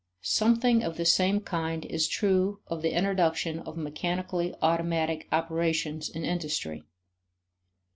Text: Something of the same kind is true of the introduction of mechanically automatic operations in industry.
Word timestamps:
Something 0.23 0.81
of 0.81 0.97
the 0.97 1.05
same 1.05 1.41
kind 1.41 1.85
is 1.85 2.07
true 2.07 2.59
of 2.65 2.81
the 2.81 2.89
introduction 2.89 3.59
of 3.59 3.77
mechanically 3.77 4.55
automatic 4.59 5.27
operations 5.31 6.09
in 6.09 6.25
industry. 6.25 6.81